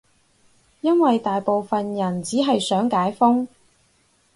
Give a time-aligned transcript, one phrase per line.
[0.81, 3.47] 因爲大部分人只係想解封